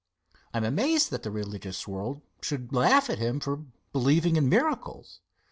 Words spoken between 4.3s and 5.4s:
in miracles.